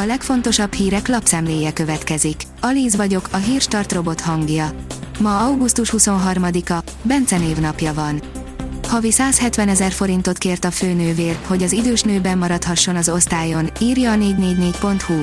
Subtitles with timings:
[0.00, 2.42] A legfontosabb hírek lapszemléje következik.
[2.60, 4.70] Alíz vagyok, a hírstart robot hangja.
[5.20, 8.20] Ma augusztus 23-a, Bence névnapja van.
[8.88, 14.12] Havi 170 ezer forintot kért a főnővér, hogy az idős nőben maradhasson az osztályon, írja
[14.12, 15.20] a 444.hu.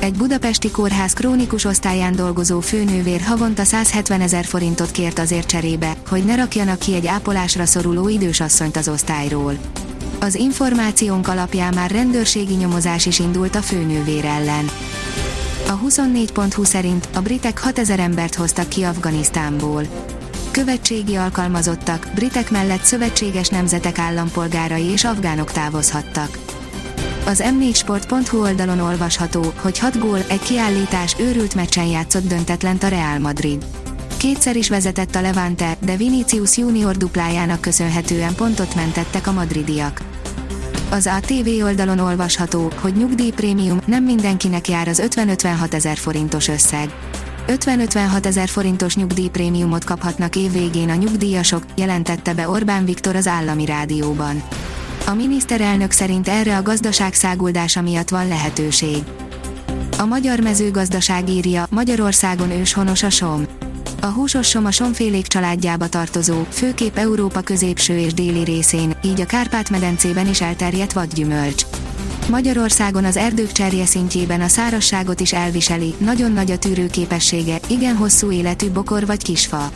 [0.00, 6.24] Egy budapesti kórház krónikus osztályán dolgozó főnővér havonta 170 ezer forintot kért azért cserébe, hogy
[6.24, 9.58] ne rakjanak ki egy ápolásra szoruló idősasszonyt az osztályról.
[10.20, 14.70] Az információnk alapján már rendőrségi nyomozás is indult a főnővér ellen.
[15.68, 19.82] A 24.20 szerint a britek 6000 embert hoztak ki Afganisztánból.
[20.50, 26.38] Követségi alkalmazottak, britek mellett szövetséges nemzetek állampolgárai és afgánok távozhattak.
[27.26, 33.18] Az m4sport.hu oldalon olvasható, hogy 6 gól, egy kiállítás őrült meccsen játszott döntetlent a Real
[33.18, 33.64] Madrid.
[34.18, 40.02] Kétszer is vezetett a Levante, de Vinicius junior duplájának köszönhetően pontot mentettek a madridiak.
[40.90, 46.94] Az ATV oldalon olvasható, hogy nyugdíjprémium nem mindenkinek jár az 50-56 ezer forintos összeg.
[47.46, 54.42] 50-56 ezer forintos nyugdíjprémiumot kaphatnak évvégén a nyugdíjasok, jelentette be Orbán Viktor az állami rádióban.
[55.06, 59.02] A miniszterelnök szerint erre a gazdaság száguldása miatt van lehetőség.
[59.98, 63.57] A magyar mezőgazdaság írja, Magyarországon őshonos a som.
[64.08, 69.26] A húsos som a somfélék családjába tartozó, főképp Európa középső és déli részén, így a
[69.26, 71.62] Kárpát-medencében is elterjedt vadgyümölcs.
[72.28, 78.30] Magyarországon az erdők cserje szintjében a szárasságot is elviseli, nagyon nagy a tűrőképessége, igen hosszú
[78.30, 79.70] életű bokor vagy kisfa.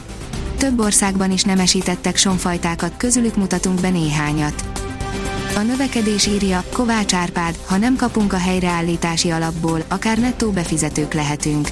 [0.57, 4.65] Több országban is nemesítettek somfajtákat, közülük mutatunk be néhányat.
[5.57, 11.69] A növekedés írja, Kovács Árpád, ha nem kapunk a helyreállítási alapból, akár nettó befizetők lehetünk.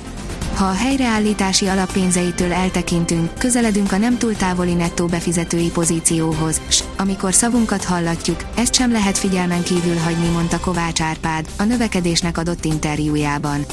[0.60, 7.34] Ha a helyreállítási alappénzeitől eltekintünk, közeledünk a nem túl távoli nettó befizetői pozícióhoz, s amikor
[7.34, 13.64] szavunkat hallatjuk, ezt sem lehet figyelmen kívül hagyni, mondta Kovács Árpád, a növekedésnek adott interjújában.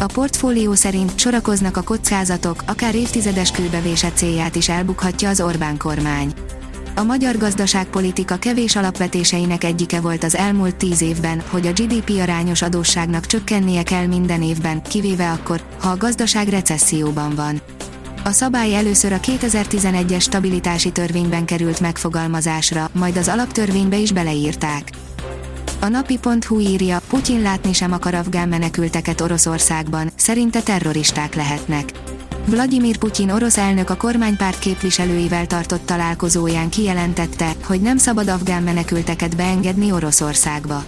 [0.00, 6.31] A portfólió szerint sorakoznak a kockázatok, akár évtizedes kőbevésett célját is elbukhatja az Orbán kormány.
[6.94, 12.62] A magyar gazdaságpolitika kevés alapvetéseinek egyike volt az elmúlt tíz évben, hogy a GDP arányos
[12.62, 17.60] adósságnak csökkennie kell minden évben, kivéve akkor, ha a gazdaság recesszióban van.
[18.24, 24.90] A szabály először a 2011-es stabilitási törvényben került megfogalmazásra, majd az alaptörvénybe is beleírták.
[25.80, 31.92] A napi.hu írja, Putyin látni sem akar afgán menekülteket Oroszországban, szerinte terroristák lehetnek.
[32.46, 39.36] Vladimir Putyin orosz elnök a kormánypárt képviselőivel tartott találkozóján kijelentette, hogy nem szabad afgán menekülteket
[39.36, 40.84] beengedni Oroszországba.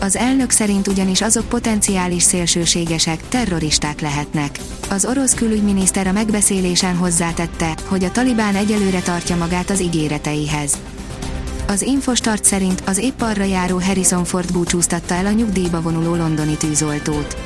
[0.00, 4.58] Az elnök szerint ugyanis azok potenciális szélsőségesek, terroristák lehetnek.
[4.90, 10.78] Az orosz külügyminiszter a megbeszélésen hozzátette, hogy a talibán egyelőre tartja magát az ígéreteihez.
[11.66, 16.56] Az Infostart szerint az épp arra járó Harrison Ford búcsúztatta el a nyugdíjba vonuló londoni
[16.56, 17.36] tűzoltót.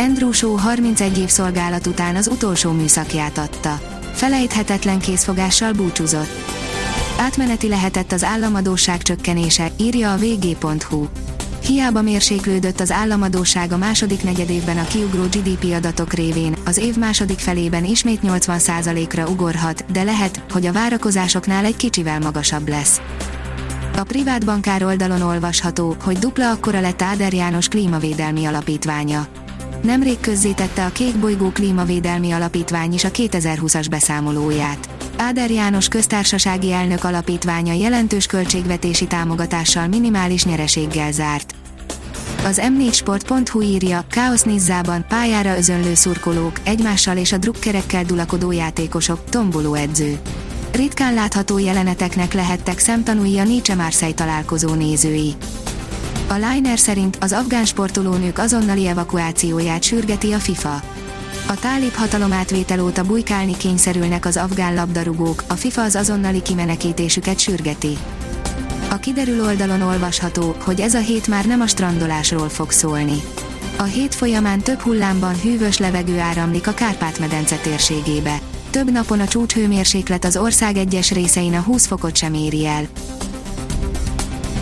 [0.00, 3.80] Andrew Shaw 31 év szolgálat után az utolsó műszakját adta.
[4.12, 6.28] Felejthetetlen készfogással búcsúzott.
[7.18, 11.06] Átmeneti lehetett az államadóság csökkenése, írja a vg.hu.
[11.62, 17.38] Hiába mérséklődött az államadóság a második negyedévben a kiugró GDP adatok révén, az év második
[17.38, 23.00] felében ismét 80%-ra ugorhat, de lehet, hogy a várakozásoknál egy kicsivel magasabb lesz.
[23.96, 29.26] A privát bankár oldalon olvasható, hogy dupla akkora lett Áder János klímavédelmi alapítványa.
[29.82, 34.88] Nemrég közzétette a Kék Bolygó Klímavédelmi Alapítvány is a 2020-as beszámolóját.
[35.16, 41.54] Áder János köztársasági elnök alapítványa jelentős költségvetési támogatással minimális nyereséggel zárt.
[42.44, 49.74] Az m4sport.hu írja, Káosz Nizzában, pályára özönlő szurkolók, egymással és a drukkerekkel dulakodó játékosok, tomboló
[49.74, 50.18] edző.
[50.72, 55.34] Ritkán látható jeleneteknek lehettek szemtanúi a Nietzsche Marseille találkozó nézői.
[56.30, 60.82] A Liner szerint az afgán sportolónők azonnali evakuációját sürgeti a FIFA.
[61.48, 67.98] A tálib hatalomátvétel óta bujkálni kényszerülnek az afgán labdarúgók, a FIFA az azonnali kimenekítésüket sürgeti.
[68.90, 73.20] A kiderül oldalon olvasható, hogy ez a hét már nem a strandolásról fog szólni.
[73.76, 78.40] A hét folyamán több hullámban hűvös levegő áramlik a Kárpát-medence térségébe.
[78.70, 82.88] Több napon a csúcshőmérséklet az ország egyes részein a 20 fokot sem éri el.